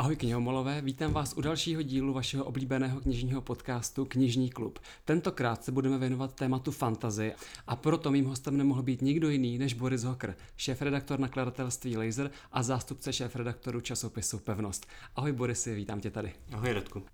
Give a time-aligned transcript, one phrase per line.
[0.00, 4.78] Ahoj knihomolové, vítám vás u dalšího dílu vašeho oblíbeného knižního podcastu Knižní klub.
[5.04, 7.32] Tentokrát se budeme věnovat tématu fantazy
[7.66, 12.62] a proto mým hostem nemohl být nikdo jiný než Boris Hokr, šéf-redaktor nakladatelství Laser a
[12.62, 14.86] zástupce šéf-redaktoru časopisu Pevnost.
[15.16, 16.32] Ahoj Borisy, vítám tě tady.
[16.52, 16.98] Ahoj Radku.
[16.98, 17.04] Uh,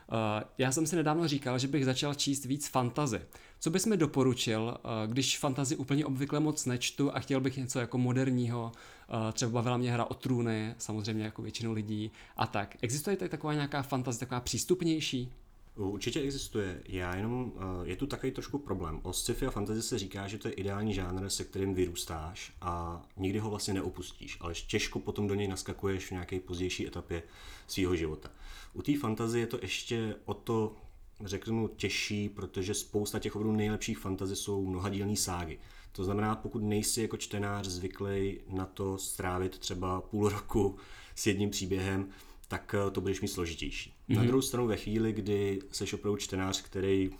[0.58, 3.20] já jsem si nedávno říkal, že bych začal číst víc fantazy.
[3.60, 7.78] Co bys mi doporučil, uh, když fantazy úplně obvykle moc nečtu a chtěl bych něco
[7.78, 8.72] jako moderního,
[9.08, 12.76] uh, třeba bavila mě hra o trůny, samozřejmě jako většinu lidí a tak.
[12.80, 15.32] Existuje tady taková nějaká fantazie, taková přístupnější?
[15.76, 16.82] Určitě existuje.
[16.88, 19.00] Já jenom, eh, je tu takový trošku problém.
[19.02, 23.02] O sci-fi a fantasy se říká, že to je ideální žánr, se kterým vyrůstáš a
[23.16, 27.22] nikdy ho vlastně neopustíš, ale těžko potom do něj naskakuješ v nějaké pozdější etapě
[27.66, 28.30] svého života.
[28.74, 30.76] U té fantazie je to ještě o to,
[31.24, 35.58] řeknu, těžší, protože spousta těch opravdu nejlepších fantazy jsou mnohadílné ságy.
[35.92, 40.76] To znamená, pokud nejsi jako čtenář zvyklý na to strávit třeba půl roku
[41.14, 42.08] s jedním příběhem,
[42.48, 43.90] tak eh, to budeš mít složitější.
[43.90, 44.14] Mm-hmm.
[44.14, 44.26] Na mhm.
[44.26, 47.10] druhou stranu ve chvíli, kdy jsi opravdu čtenář, který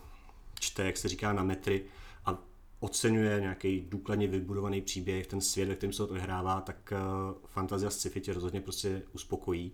[0.60, 1.84] čte, jak se říká, na metry
[2.24, 2.42] a
[2.80, 7.90] oceňuje nějaký důkladně vybudovaný příběh, ten svět, ve kterém se to odehrává, tak uh, fantazia
[7.90, 9.72] sci-fi tě rozhodně prostě uspokojí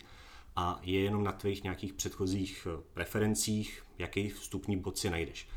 [0.56, 5.48] a je jenom na tvých nějakých předchozích eh, preferencích, jaký vstupní bod si najdeš.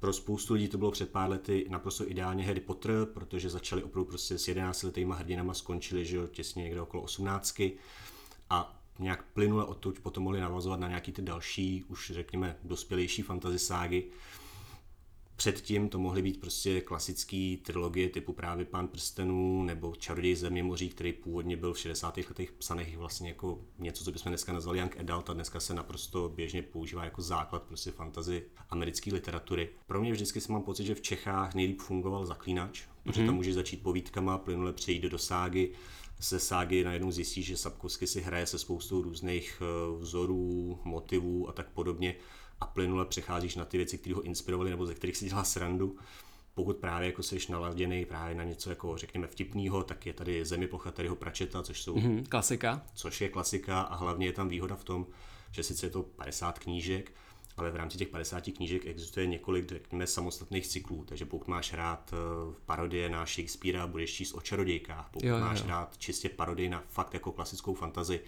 [0.00, 4.08] Pro spoustu lidí to bylo před pár lety naprosto ideálně Harry Potter, protože začali opravdu
[4.08, 7.60] prostě s 11 letýma hrdinama, skončili že jo, těsně někde okolo 18
[8.50, 13.58] a nějak plynule odtud potom mohli navazovat na nějaký ty další, už řekněme, dospělejší fantasy
[13.58, 14.02] ságy.
[15.40, 20.88] Předtím to mohly být prostě klasické trilogie typu právě Pán prstenů nebo Čaroděj země moří,
[20.88, 22.16] který původně byl v 60.
[22.16, 26.28] letech psaných vlastně jako něco, co bychom dneska nazvali young adult a dneska se naprosto
[26.28, 29.68] běžně používá jako základ prostě fantazy americké literatury.
[29.86, 33.36] Pro mě vždycky jsem mám pocit, že v Čechách nejlíp fungoval Zaklínač, protože tam mhm.
[33.36, 35.72] můžeš začít povídkama, plynule přejít do ságy,
[36.20, 41.52] ze ságy najednou zjistí, že Sapkowski si hraje se spoustou různých eh, vzorů, motivů a
[41.52, 42.14] tak podobně
[42.60, 45.96] a plynule přecházíš na ty věci, které ho inspirovaly nebo ze kterých si dělá srandu.
[46.54, 50.66] Pokud právě jako jsi naladěný právě na něco jako řekněme vtipného, tak je tady Zemi
[50.66, 51.94] plocha Tadyho Pračeta, což jsou...
[51.94, 52.82] Mm-hmm, klasika.
[52.94, 55.06] Což je klasika a hlavně je tam výhoda v tom,
[55.50, 57.12] že sice je to 50 knížek,
[57.56, 61.04] ale v rámci těch 50 knížek existuje několik, řekněme, samostatných cyklů.
[61.04, 65.08] Takže pokud máš rád eh, parodie na Shakespearea, budeš číst o čarodějkách.
[65.10, 68.20] Pokud jo, jo, máš rád čistě parodii na fakt jako klasickou fantazi,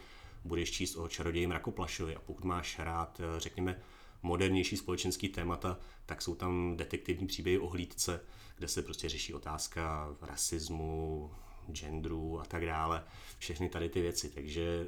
[0.44, 2.16] budeš číst o čaroději Mrakoplašovi.
[2.16, 3.82] A pokud máš rád, eh, řekněme,
[4.22, 8.20] modernější společenský témata, tak jsou tam detektivní příběhy o hlídce,
[8.56, 11.30] kde se prostě řeší otázka rasismu,
[11.72, 13.04] genderu a tak dále.
[13.38, 14.28] Všechny tady ty věci.
[14.28, 14.86] Takže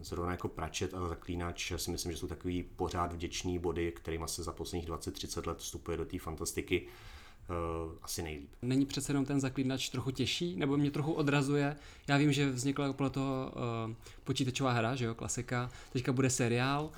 [0.00, 4.42] zrovna jako Pračet a Zaklínač si myslím, že jsou takový pořád vděční body, kterými se
[4.42, 6.86] za posledních 20-30 let vstupuje do té fantastiky
[7.50, 8.50] uh, asi nejlíp.
[8.62, 11.76] Není přece jenom ten zaklínač trochu těžší, nebo mě trochu odrazuje?
[12.08, 13.52] Já vím, že vznikla podle toho
[13.88, 13.94] uh,
[14.24, 16.84] počítačová hra, že jo, klasika, teďka bude seriál.
[16.84, 16.90] Uh,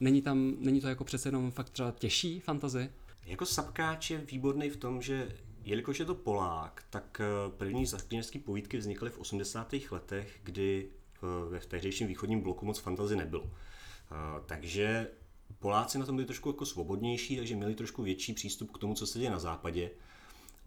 [0.00, 2.90] není tam, není to jako přece jenom fakt třeba těžší fantazy?
[3.26, 5.28] Jako sapkáč je výborný v tom, že
[5.64, 7.20] jelikož je to Polák, tak
[7.56, 9.74] první zaklínačské povídky vznikly v 80.
[9.90, 10.88] letech, kdy
[11.48, 13.50] ve tehdejším východním bloku moc fantazy nebylo.
[14.46, 15.08] Takže
[15.58, 19.06] Poláci na tom byli trošku jako svobodnější, takže měli trošku větší přístup k tomu, co
[19.06, 19.90] se děje na západě.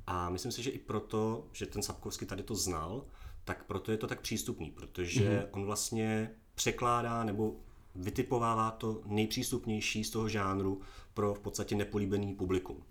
[0.07, 3.05] A myslím si, že i proto, že ten Sapkovský tady to znal,
[3.45, 5.47] tak proto je to tak přístupný, protože mm-hmm.
[5.51, 7.55] on vlastně překládá nebo
[7.95, 10.81] vytipovává to nejpřístupnější z toho žánru
[11.13, 12.83] pro v podstatě nepolíbený publikum.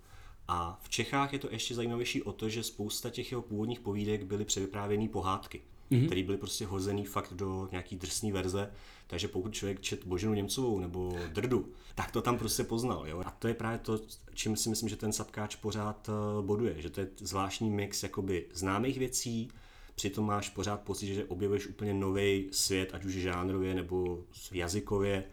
[0.48, 4.24] A v Čechách je to ještě zajímavější o to, že spousta těch jeho původních povídek
[4.24, 6.06] byly převyprávěné pohádky mm-hmm.
[6.06, 8.70] který byly prostě hozený fakt do nějaký drsné verze,
[9.06, 13.06] takže pokud člověk čet Boženu Němcovou nebo Drdu, tak to tam prostě poznal.
[13.06, 13.22] Jo?
[13.26, 14.00] A to je právě to,
[14.34, 18.46] čím si myslím, že ten sapkáč pořád eh, boduje, že to je zvláštní mix jakoby
[18.52, 19.50] známých věcí,
[19.94, 25.24] přitom máš pořád pocit, že objevuješ úplně nový svět, ať už žánrově nebo jazykově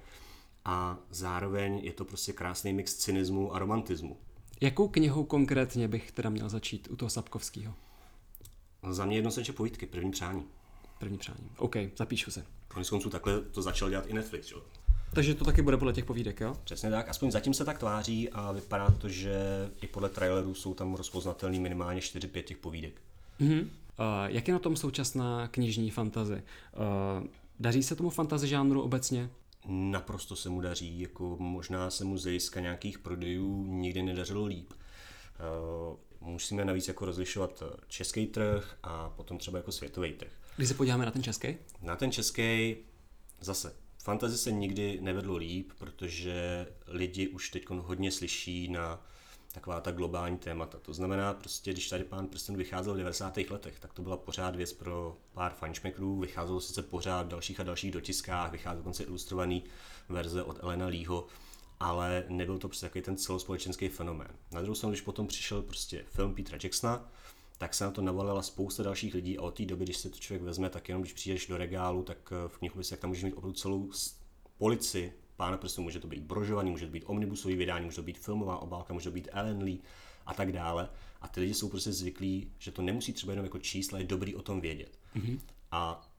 [0.65, 4.17] a zároveň je to prostě krásný mix cynismu a romantismu.
[4.61, 7.73] Jakou knihou konkrétně bych teda měl začít u toho Sapkovského?
[8.89, 10.43] Za mě jednoznačně povídky, první přání.
[10.99, 11.49] První přání.
[11.57, 12.45] OK, zapíšu se.
[12.67, 14.61] Konec konců takhle to začal dělat i Netflix, jo?
[15.13, 16.57] Takže to taky bude podle těch povídek, jo?
[16.63, 19.35] Přesně tak, aspoň zatím se tak tváří a vypadá to, že
[19.81, 23.01] i podle trailerů jsou tam rozpoznatelný minimálně 4-5 těch povídek.
[23.41, 23.61] Mm-hmm.
[23.61, 23.67] Uh,
[24.25, 26.43] jak je na tom současná knižní fantazy?
[27.23, 27.27] Uh,
[27.59, 29.29] daří se tomu fantazy žánru obecně?
[29.67, 34.73] Naprosto se mu daří, jako možná se mu z nějakých prodejů nikdy nedařilo líp.
[34.73, 40.31] Uh, musíme navíc jako rozlišovat eh, český trh a potom třeba jako světový trh.
[40.55, 41.57] Když se podíváme na ten český?
[41.81, 42.75] Na ten český
[43.41, 43.75] zase.
[44.03, 49.05] Fantazy se nikdy nevedlo líp, protože lidi už teď hodně slyší na
[49.53, 50.79] taková ta globální témata.
[50.79, 53.37] To znamená, prostě, když tady pán prsten vycházel v 90.
[53.37, 57.63] letech, tak to byla pořád věc pro pár fanšmekrů, vycházelo sice pořád v dalších a
[57.63, 59.63] dalších dotiskách, vycházelo dokonce ilustrovaný
[60.09, 61.27] verze od Elena Leeho,
[61.83, 64.27] ale nebyl to prostě takový ten celospolečenský fenomén.
[64.51, 67.11] Na druhou stranu, když potom přišel prostě film Petra Jacksona,
[67.57, 70.17] tak se na to navalila spousta dalších lidí a od té doby, když se to
[70.17, 73.33] člověk vezme, tak jenom když přijdeš do regálu, tak eh, v knihovně tam můžeš mít
[73.33, 73.89] opravdu celou
[74.57, 78.17] polici pána prstů, může to být brožovaný, může to být omnibusový vydání, může to být
[78.17, 79.79] filmová obálka, může to být Ellen Lee
[80.25, 80.89] a tak dále.
[81.21, 84.35] A ty lidi jsou prostě zvyklí, že to nemusí třeba jenom jako čísla, je dobrý
[84.35, 84.99] o tom vědět.
[85.15, 85.39] Mm-hmm.
[85.71, 86.12] A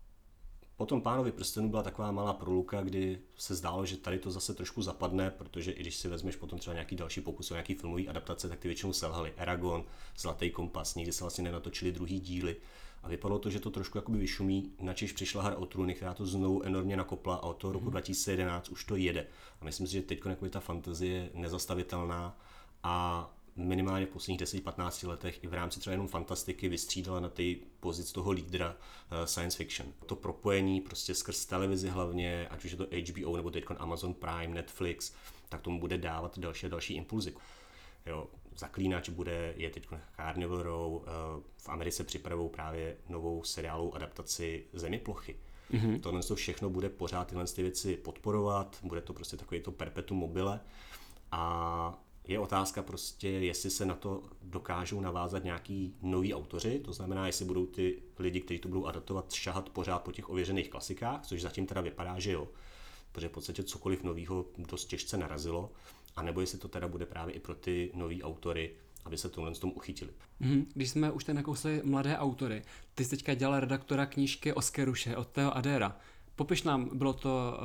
[0.76, 4.82] Potom pánovi prstenů byla taková malá proluka, kdy se zdálo, že tady to zase trošku
[4.82, 8.49] zapadne, protože i když si vezmeš potom třeba nějaký další pokus o nějaký filmový adaptace,
[8.49, 9.32] tak ty většinou selhaly.
[9.37, 9.85] Eragon,
[10.19, 12.56] Zlatý kompas, nikdy se vlastně nenatočili druhý díly.
[13.03, 16.26] A vypadalo to, že to trošku jakoby vyšumí, načež přišla hra o trůny, která to
[16.26, 19.26] znovu enormně nakopla a od toho roku 2011 už to jede.
[19.61, 22.38] A myslím si, že teď ta fantazie je nezastavitelná
[22.82, 27.58] a minimálně v posledních 10-15 letech i v rámci třeba jenom fantastiky vystřídala na ty
[27.80, 29.92] pozici toho lídra uh, science fiction.
[30.06, 34.54] To propojení prostě skrz televizi hlavně, ať už je to HBO nebo teď Amazon Prime,
[34.54, 35.12] Netflix,
[35.48, 37.34] tak tomu bude dávat další a další impulzy.
[38.06, 41.02] Jo, Zaklínač bude, je teď Carnival Row, uh,
[41.56, 45.36] v Americe připravou právě novou seriálovou adaptaci Zemiplochy.
[45.72, 46.00] Mm-hmm.
[46.00, 50.20] Tohle to všechno bude pořád tyhle ty věci podporovat, bude to prostě takový to perpetuum
[50.20, 50.60] mobile
[51.32, 57.26] a je otázka prostě, jestli se na to dokážou navázat nějaký noví autoři, to znamená,
[57.26, 61.43] jestli budou ty lidi, kteří to budou adaptovat, šahat pořád po těch ověřených klasikách, což
[61.43, 62.49] zatím teda vypadá, že jo,
[63.12, 65.73] protože v podstatě cokoliv nového dost těžce narazilo,
[66.17, 68.75] a nebo jestli to teda bude právě i pro ty nový autory,
[69.05, 70.11] aby se tohle s tom uchytili.
[70.41, 72.62] Mm, když jsme už ten nakousli mladé autory,
[72.94, 75.97] ty jsi teďka dělal redaktora knížky Oskeruše od Teo Adera.
[76.36, 77.58] Popiš nám, bylo to,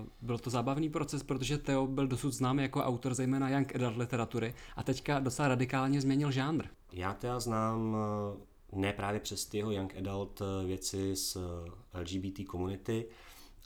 [0.00, 3.96] uh, byl to zábavný proces, protože Theo byl dosud známý jako autor zejména young adult
[3.96, 6.64] literatury a teďka docela radikálně změnil žánr.
[6.92, 7.96] Já teda znám
[8.72, 11.36] uh, ne právě přes ty jeho young adult uh, věci z
[12.00, 13.06] LGBT komunity,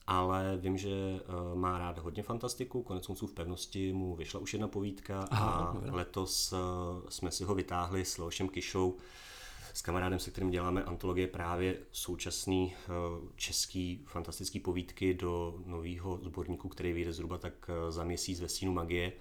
[0.06, 1.20] ale vím, že
[1.54, 5.50] má rád hodně fantastiku, konec konců v pevnosti mu vyšla už jedna povídka Aha,
[5.90, 6.54] a letos
[7.08, 8.96] jsme si ho vytáhli s Leošem Kišou
[9.75, 12.90] s kamarádem, se kterým děláme antologie právě současný eh,
[13.37, 18.72] český fantastický povídky do nového sborníku, který vyjde zhruba tak eh, za měsíc ve Stínu
[18.72, 19.12] magie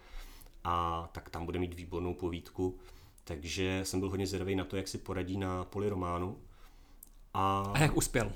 [0.63, 2.80] a tak tam bude mít výbornou povídku.
[3.24, 6.38] Takže jsem byl hodně zvědavý na to, jak si poradí na poli románu.
[7.34, 8.31] A, a jak uspěl?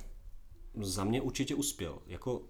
[0.82, 2.00] Za mě určitě uspěl.
[2.08, 2.42] Jako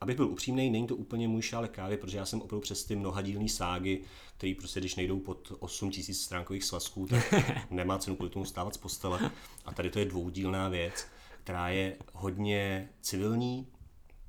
[0.00, 2.96] abych byl upřímný, není to úplně můj šálek kávy, protože já jsem opravdu přes ty
[2.96, 4.00] mnohadílné ságy,
[4.36, 7.34] které prostě, když nejdou pod 8000 stránkových svazků, tak
[7.70, 9.30] nemá cenu kvůli tomu stávat z postele.
[9.64, 11.06] A tady to je dvoudílná věc,
[11.42, 13.66] která je hodně civilní,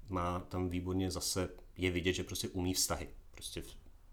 [0.10, 3.10] má tam výborně zase, je vidět, že prostě umí vztahy.
[3.32, 3.64] Prostě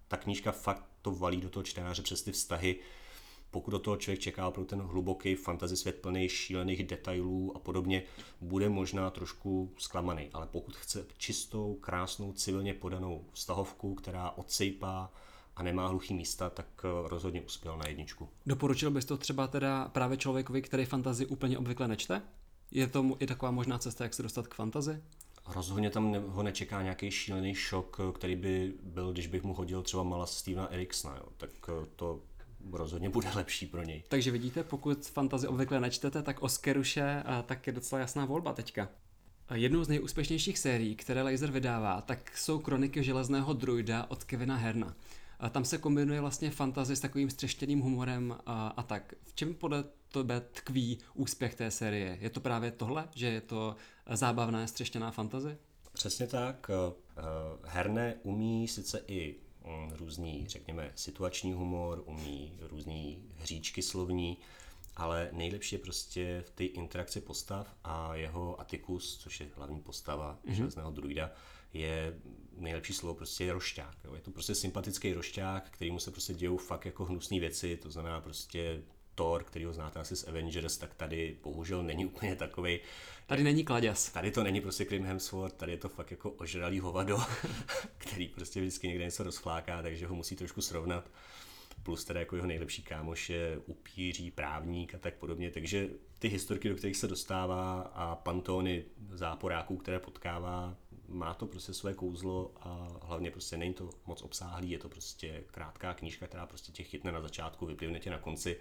[0.08, 2.76] ta knížka fakt to valí do toho čtenáře přes ty vztahy,
[3.56, 8.02] pokud do toho člověk čeká pro ten hluboký fantasy svět plný šílených detailů a podobně,
[8.40, 10.30] bude možná trošku zklamaný.
[10.32, 15.12] Ale pokud chce čistou, krásnou, civilně podanou vztahovku, která odsejpá
[15.56, 18.28] a nemá hluchý místa, tak eh, rozhodně uspěl na jedničku.
[18.46, 22.22] Doporučil bys to třeba teda právě člověkovi, který fantazi úplně obvykle nečte?
[22.70, 25.02] Je to i taková možná cesta, jak se dostat k fantazi?
[25.54, 29.82] Rozhodně tam ho nečeká nějaký šílený šok, eh, který by byl, když bych mu hodil
[29.82, 31.16] třeba mala Stevena Eriksona.
[31.16, 31.28] Jo.
[31.36, 32.20] Tak eh, to
[32.72, 34.02] rozhodně bude lepší pro něj.
[34.08, 38.88] Takže vidíte, pokud fantazi obvykle nečtete, tak Oscaruše tak je docela jasná volba teďka.
[39.54, 44.96] Jednou z nejúspěšnějších sérií, které Laser vydává, tak jsou kroniky železného druida od Kevina Herna.
[45.38, 49.14] A tam se kombinuje vlastně fantazi s takovým střeštěným humorem a, a tak.
[49.22, 52.18] V čem podle tebe tkví úspěch té série?
[52.20, 53.76] Je to právě tohle, že je to
[54.10, 55.56] zábavná střeštěná fantazi?
[55.92, 56.70] Přesně tak.
[56.70, 57.22] Eh,
[57.64, 59.34] Herne umí sice i
[59.90, 64.38] různý, řekněme, situační humor, umí různý hříčky slovní,
[64.96, 70.38] ale nejlepší je prostě v té interakci postav a jeho Atticus, což je hlavní postava
[70.46, 70.52] mm-hmm.
[70.52, 71.30] železného druida,
[71.72, 72.20] je
[72.56, 73.96] nejlepší slovo prostě je rošťák.
[74.04, 74.14] Jo.
[74.14, 78.20] Je to prostě sympatický rošťák, kterýmu se prostě dějou fakt jako hnusné věci, to znamená
[78.20, 78.82] prostě
[79.16, 82.78] Thor, který ho znáte asi z Avengers, tak tady bohužel není úplně takový.
[83.26, 84.10] Tady není kladěs.
[84.10, 87.18] Tady to není prostě Krim Hemsworth, tady je to fakt jako ožralý hovado,
[87.98, 91.10] který prostě vždycky někde něco rozfláká, takže ho musí trošku srovnat.
[91.82, 96.68] Plus teda jako jeho nejlepší kámoš je upíří, právník a tak podobně, takže ty historky,
[96.68, 100.76] do kterých se dostává a pantony záporáků, které potkává,
[101.08, 105.44] má to prostě své kouzlo a hlavně prostě není to moc obsáhlý, je to prostě
[105.46, 108.56] krátká knížka, která prostě tě chytne na začátku, vyplivne tě na konci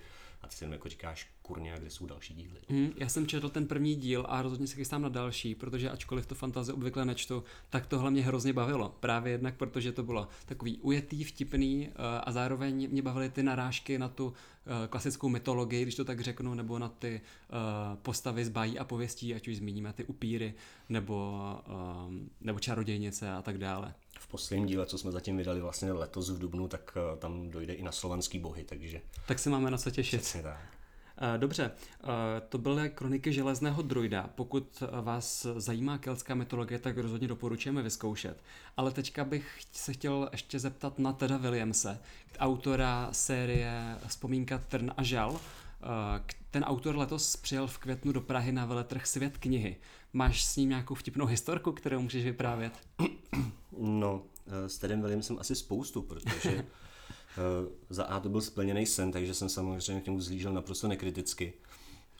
[0.45, 2.59] a ty si jenom jako říkáš, kurně, kde jsou další díly.
[2.69, 6.25] Mm, já jsem četl ten první díl a rozhodně se chystám na další, protože ačkoliv
[6.25, 8.95] to fantazie obvykle nečtu, tak tohle mě hrozně bavilo.
[8.99, 13.99] Právě jednak, protože to bylo takový ujetý, vtipný uh, a zároveň mě bavily ty narážky
[13.99, 14.33] na tu uh,
[14.89, 19.35] klasickou mytologii, když to tak řeknu, nebo na ty uh, postavy z bájí a pověstí,
[19.35, 20.53] ať už zmíníme ty upíry,
[20.89, 21.39] nebo,
[22.41, 23.93] nebo čarodějnice a tak dále.
[24.19, 27.73] V posledním díle, co jsme zatím vydali vlastně letos v Dubnu, tak uh, tam dojde
[27.73, 29.01] i na slovanský bohy, takže...
[29.27, 30.21] Tak se máme na co těšit.
[30.21, 30.59] Přesně tak.
[31.37, 31.71] Dobře,
[32.49, 34.29] to byly kroniky železného druida.
[34.35, 38.43] Pokud vás zajímá keltská mytologie, tak rozhodně doporučujeme vyzkoušet.
[38.77, 41.99] Ale teďka bych se chtěl ještě zeptat na Teda Williamse,
[42.39, 45.39] autora série Vzpomínka Trn a žal.
[46.51, 49.77] Ten autor letos přijel v květnu do Prahy na veletrh Svět knihy.
[50.13, 52.73] Máš s ním nějakou vtipnou historku, kterou můžeš vyprávět?
[53.77, 54.23] No,
[54.67, 56.65] s Tedem Williamsem asi spoustu, protože
[57.37, 61.53] Eh, za A to byl splněný sen, takže jsem samozřejmě k němu zlížel naprosto nekriticky.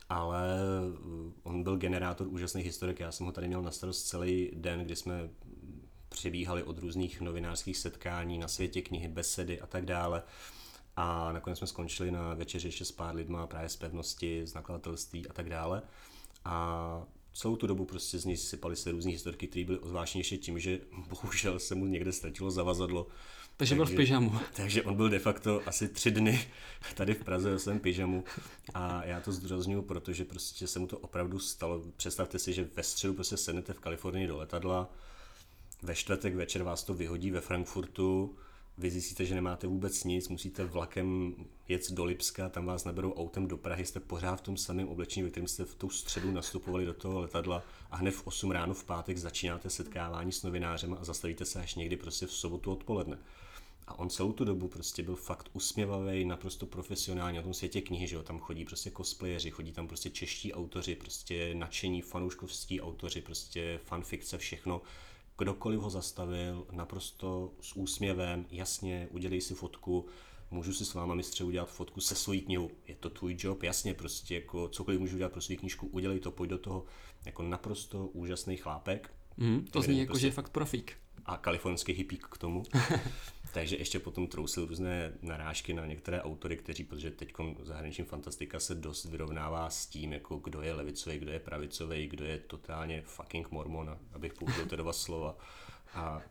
[0.10, 3.00] Ale eh, on byl generátor úžasných historik.
[3.00, 5.30] Já jsem ho tady měl na starost celý den, kdy jsme
[6.10, 10.24] přebíhali od různých novinářských setkání na světě knihy, besedy a tak dále.
[10.96, 15.28] A nakonec jsme skončili na večeři ještě s pár lidma, právě z pevnosti, z nakladatelství
[15.28, 15.82] a tak dále.
[16.46, 20.60] A celou tu dobu prostě z něj sypaly se různé historky, které byly ozvážnější tím,
[20.60, 23.08] že bohužel se mu někde ztratilo zavazadlo
[23.58, 24.40] takže, byl v pyžamu.
[24.56, 26.48] Takže on byl de facto asi tři dny
[26.96, 28.24] tady v Praze ve svém pyžamu
[28.74, 31.82] a já to zdůraznuju, protože prostě se mu to opravdu stalo.
[31.98, 34.90] Představte si, že ve středu prostě sednete v Kalifornii do letadla,
[35.84, 38.38] ve čtvrtek večer vás to vyhodí ve Frankfurtu,
[38.78, 41.36] vy zjistíte, že nemáte vůbec nic, musíte vlakem
[41.68, 45.24] jet do Lipska, tam vás neberou autem do Prahy, jste pořád v tom samém oblečení,
[45.24, 48.74] ve kterém jste v tu středu nastupovali do toho letadla a hned v 8 ráno
[48.74, 53.18] v pátek začínáte setkávání s novinářem a zastavíte se až někdy prostě v sobotu odpoledne.
[53.88, 58.08] A on celou tu dobu prostě byl fakt usměvavý, naprosto profesionální na tom světě knihy,
[58.08, 63.22] že jo, tam chodí prostě cosplayeři, chodí tam prostě čeští autoři, prostě nadšení fanouškovství autoři,
[63.22, 64.82] prostě fanfikce, všechno.
[65.38, 70.06] Kdokoliv ho zastavil, naprosto s úsměvem, jasně, udělej si fotku,
[70.52, 72.70] můžu si s váma mistře udělat fotku se svojí knihou.
[72.88, 76.32] Je to tvůj job, jasně, prostě jako cokoliv můžu udělat pro svou knížku, udělej to,
[76.32, 76.86] pojď do toho.
[77.26, 79.14] Jako naprosto úžasný chlápek.
[79.38, 80.22] Mm, to zní jako, prostě...
[80.22, 80.98] že je fakt profík.
[81.26, 82.64] A kalifornský hippík k tomu.
[83.54, 88.76] Takže ještě potom trousil různé narážky na některé autory, kteří, protože teď zahraniční fantastika se
[88.76, 93.52] dost vyrovnává s tím, jako kdo je levicový, kdo je pravicový, kdo je totálně fucking
[93.52, 95.38] mormon, abych použil ty dva slova.
[95.94, 96.22] A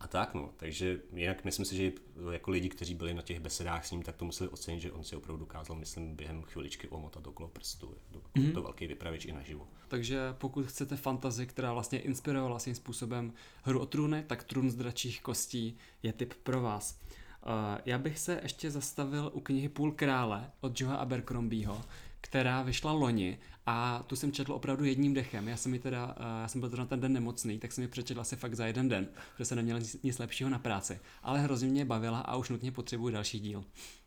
[0.00, 1.92] a tak no, takže jinak myslím si, že
[2.30, 5.04] jako lidi, kteří byli na těch besedách s ním, tak to museli ocenit, že on
[5.04, 7.94] si opravdu dokázal, myslím, během chviličky omotat okolo prstu.
[8.10, 8.52] To, mm-hmm.
[8.52, 9.68] to velký vypravěč i naživo.
[9.88, 14.74] Takže pokud chcete fantazi, která vlastně inspirovala svým způsobem hru o trůny, tak Trůn z
[14.74, 17.00] dračích kostí je typ pro vás.
[17.46, 17.52] Uh,
[17.84, 21.84] já bych se ještě zastavil u knihy Půl krále od Joea Abercrombieho,
[22.28, 25.48] která vyšla loni a tu jsem četl opravdu jedním dechem.
[25.48, 27.88] Já jsem, mi teda, uh, já jsem byl na ten den nemocný, tak jsem ji
[27.88, 31.00] přečetl asi fakt za jeden den, protože jsem neměl nic, nic lepšího na práci.
[31.22, 33.64] Ale hrozně mě bavila a už nutně potřebuji další díl.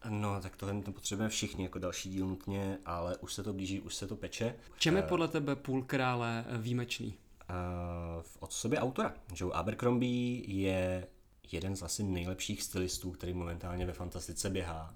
[0.10, 3.82] No, tak tohle to potřebujeme všichni jako další díl nutně, ale už se to blíží,
[3.82, 4.56] už se to peče.
[4.78, 7.08] Čem je uh, podle tebe půl krále výjimečný?
[7.08, 9.14] Uh, od sobě autora.
[9.36, 11.08] Joe Abercrombie je
[11.52, 14.96] jeden z asi nejlepších stylistů, který momentálně ve fantastice běhá.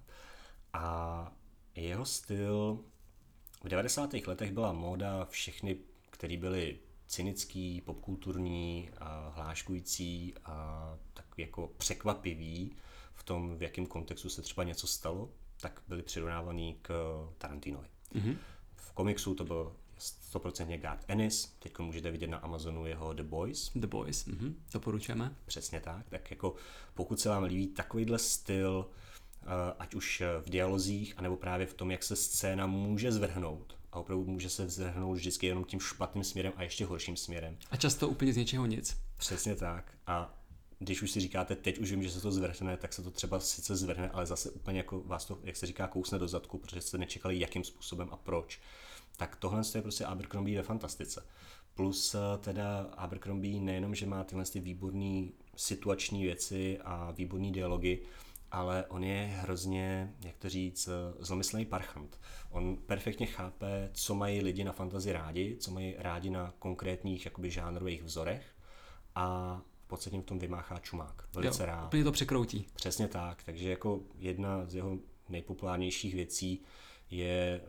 [0.73, 1.31] A
[1.75, 2.79] jeho styl
[3.63, 4.13] v 90.
[4.13, 5.77] letech byla móda všechny,
[6.09, 12.75] které byly cynický, popkulturní, a hláškující a tak jako překvapivý
[13.13, 15.29] v tom, v jakém kontextu se třeba něco stalo,
[15.61, 16.93] tak byly přirovnávaný k
[17.37, 17.87] Tarantinovi.
[18.15, 18.37] Mm-hmm.
[18.75, 19.75] V komiksu to byl
[20.33, 23.71] 100% Garth Ennis, teď můžete vidět na Amazonu jeho The Boys.
[23.75, 24.53] The Boys, mm-hmm.
[24.73, 25.35] doporučujeme.
[25.45, 26.55] Přesně tak, tak jako
[26.93, 28.89] pokud se vám líbí takovýhle styl,
[29.79, 33.77] ať už v dialozích, anebo právě v tom, jak se scéna může zvrhnout.
[33.91, 37.57] A opravdu může se zvrhnout vždycky jenom tím špatným směrem a ještě horším směrem.
[37.71, 38.97] A často úplně z něčeho nic.
[39.17, 39.91] Přesně tak.
[40.07, 40.43] A
[40.79, 43.39] když už si říkáte, teď už vím, že se to zvrhne, tak se to třeba
[43.39, 46.81] sice zvrhne, ale zase úplně jako vás to, jak se říká, kousne do zadku, protože
[46.81, 48.59] jste nečekali, jakým způsobem a proč.
[49.17, 51.25] Tak tohle je prostě Abercrombie ve fantastice.
[51.75, 57.99] Plus eh, teda Abercrombie nejenom, že má tyhle ty výborné situační věci a výborné dialogy,
[58.53, 62.19] ale on je hrozně, jak to říct, zlomyslný parchant.
[62.49, 67.51] On perfektně chápe, co mají lidi na fantazi rádi, co mají rádi na konkrétních jakoby
[67.51, 68.55] žánrových vzorech
[69.15, 71.27] a v podstatě v tom vymáchá čumák.
[71.33, 71.85] Velice jo, rád.
[71.85, 72.67] Úplně to překroutí.
[72.75, 74.97] Přesně tak, takže jako jedna z jeho
[75.29, 76.61] nejpopulárnějších věcí
[77.09, 77.61] je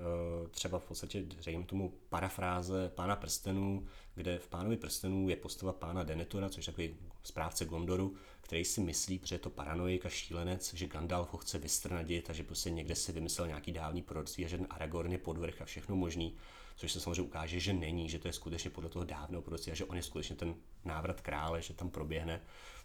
[0.42, 5.72] uh, třeba v podstatě, řekněme tomu, parafráze Pána prstenů, kde v Pánovi prstenů je postava
[5.72, 8.14] Pána Denetora, což je takový správce Gondoru,
[8.44, 12.32] který si myslí, protože je to paranoik a šílenec, že Gandalf ho chce vystrnadit a
[12.32, 15.64] že prostě někde si vymyslel nějaký dávný proroctví a že ten Aragorn je podvrh a
[15.64, 16.36] všechno možný,
[16.76, 19.74] což se samozřejmě ukáže, že není, že to je skutečně podle toho dávného proroctví a
[19.74, 22.40] že on je skutečně ten návrat krále, že tam proběhne.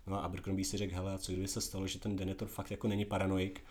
[0.07, 2.71] No a Abercrombie si řekl, hele, a co kdyby se stalo, že ten Denethor fakt
[2.71, 3.63] jako není paranoik,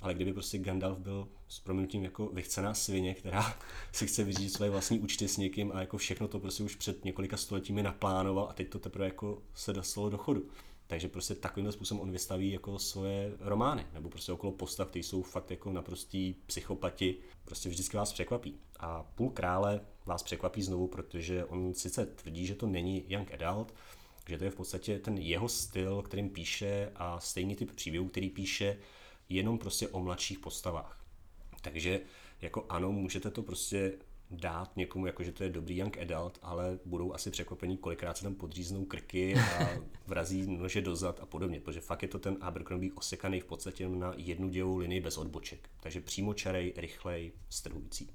[0.00, 3.58] ale kdyby prostě Gandalf byl s proměnutím jako vychcená svině, která
[3.92, 7.04] si chce vyřídit své vlastní účty s někým a jako všechno to prostě už před
[7.04, 10.48] několika stoletími naplánoval a teď to teprve jako se dostalo do chodu.
[10.86, 15.22] Takže prostě takovým způsobem on vystaví jako svoje romány, nebo prostě okolo postav, které jsou
[15.22, 18.60] fakt jako naprostý psychopati, prostě vždycky vás překvapí.
[18.78, 23.74] A půl krále vás překvapí znovu, protože on sice tvrdí, že to není young adult,
[24.28, 28.30] že to je v podstatě ten jeho styl, kterým píše a stejný typ příběhů, který
[28.30, 28.78] píše
[29.28, 31.04] jenom prostě o mladších postavách.
[31.62, 32.00] Takže
[32.40, 33.92] jako ano, můžete to prostě
[34.30, 38.22] dát někomu, jako že to je dobrý young adult, ale budou asi překvapení, kolikrát se
[38.22, 39.68] tam podříznou krky a
[40.06, 44.12] vrazí nože dozad a podobně, protože fakt je to ten Abercrombie osekaný v podstatě na
[44.16, 45.70] jednu dělovou linii bez odboček.
[45.80, 48.10] Takže přímo čarej, rychlej, strhující.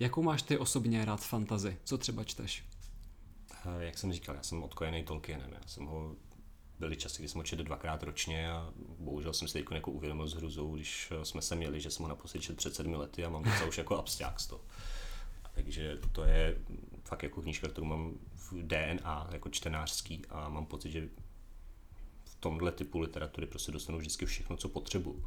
[0.00, 1.76] Jakou máš ty osobně rád fantazy?
[1.84, 2.64] Co třeba čteš?
[3.66, 5.50] Eh, jak jsem říkal, já jsem odkojený Tolkienem.
[5.52, 6.16] Já jsem ho
[6.78, 10.26] byly časy, kdy jsem ho četl dvakrát ročně a bohužel jsem si teď jako uvědomil
[10.26, 13.28] s hruzou, když jsme se měli, že jsem ho naposledy četl před sedmi lety a
[13.28, 14.64] mám to už jako absták z toho.
[15.54, 16.56] Takže to je
[17.04, 21.08] fakt jako knížka, kterou mám v DNA jako čtenářský a mám pocit, že
[22.24, 25.24] v tomhle typu literatury prostě dostanu vždycky všechno, co potřebuju.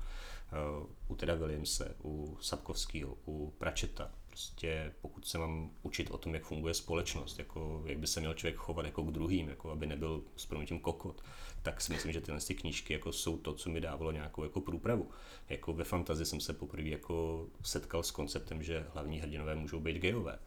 [0.48, 6.34] Eh, u Teda Williamse, u Sapkovského, u Pračeta, prostě pokud se mám učit o tom,
[6.34, 9.86] jak funguje společnost, jako jak by se měl člověk chovat jako k druhým, jako aby
[9.86, 11.22] nebyl s proměnutím kokot,
[11.64, 14.62] tak si myslím, že tyhle ty knížky jako jsou to, co mi dávalo nějakou jako
[14.62, 15.12] průpravu.
[15.50, 19.98] Jako ve fantazii jsem se poprvé jako setkal s konceptem, že hlavní hrdinové můžou být
[19.98, 20.40] gejové,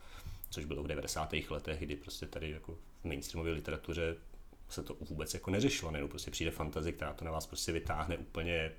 [0.51, 1.35] což bylo v 90.
[1.51, 4.17] letech, kdy prostě tady jako v mainstreamové literatuře
[4.69, 8.19] se to vůbec jako neřešilo, nebo prostě přijde fantazie, která to na vás prostě vytáhne
[8.19, 8.73] úplně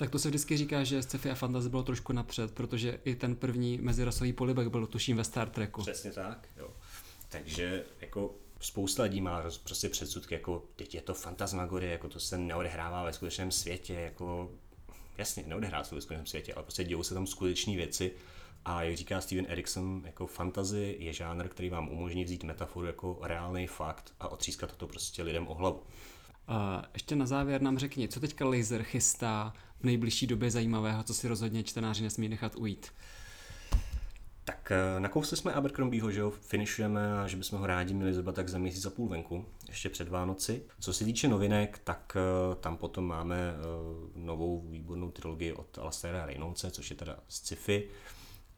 [0.00, 3.36] tak to se vždycky říká, že sci-fi a fantasy bylo trošku napřed, protože i ten
[3.36, 5.80] první mezirasový polibek byl tuším ve Star Treku.
[5.80, 6.70] Přesně tak, jo.
[7.28, 12.38] Takže jako spousta lidí má prostě předsudky, jako teď je to fantasmagorie, jako to se
[12.38, 14.50] neodehrává ve skutečném světě, jako
[15.18, 18.12] jasně, neodehrává se ve skutečném světě, ale prostě dějou se tam skuteční věci
[18.64, 23.18] a jak říká Steven Erikson, jako fantasy je žánr, který vám umožní vzít metaforu jako
[23.22, 25.82] reálný fakt a otřískat to prostě lidem o hlavu.
[26.48, 31.14] A ještě na závěr nám řekni, co teďka Laser chystá v nejbližší době zajímavého, co
[31.14, 32.92] si rozhodně čtenáři nesmí nechat ujít?
[34.44, 38.32] Tak eh, nakousli jsme Abercrombieho, že jo, finišujeme a že bychom ho rádi měli zhruba
[38.32, 40.62] tak za měsíc a půl venku, ještě před Vánoci.
[40.80, 43.62] Co se týče novinek, tak eh, tam potom máme eh,
[44.14, 47.88] novou výbornou trilogii od Alastera Reynoldse, což je teda sci-fi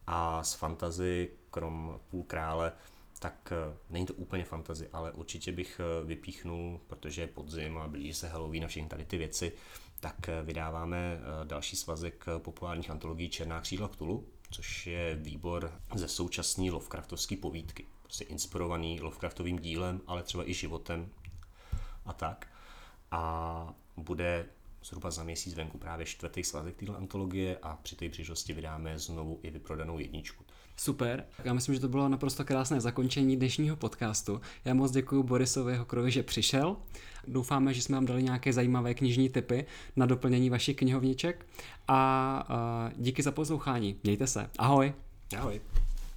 [0.07, 2.73] a z fantazy, krom Půl krále,
[3.19, 3.53] tak
[3.91, 8.65] není to úplně fantazy, ale určitě bych vypíchnul, protože je podzim a blíží se Halloween
[8.65, 9.53] a všechny tady ty věci,
[10.03, 17.37] tak vydáváme další svazek populárních antologií Černá křídla Ktulu, což je výbor ze současné Lovecraftovské
[17.37, 17.87] povídky.
[18.03, 21.11] Prostě inspirovaný Lovecraftovým dílem, ale třeba i životem
[22.05, 22.47] a tak.
[23.11, 24.47] A bude
[24.85, 29.41] zhruba za měsíc venku právě čtvrtý svazek téhle antologie a při té příležitosti vydáme znovu
[29.43, 30.45] i vyprodanou jedničku.
[30.77, 34.41] Super, já myslím, že to bylo naprosto krásné zakončení dnešního podcastu.
[34.65, 36.77] Já moc děkuji Borisovi Hokrovi, že přišel.
[37.27, 39.65] Doufáme, že jsme vám dali nějaké zajímavé knižní typy
[39.97, 41.47] na doplnění vašich knihovniček
[41.89, 43.97] a, díky za poslouchání.
[44.03, 44.51] Mějte se.
[44.59, 44.93] Ahoj.
[45.39, 45.61] Ahoj.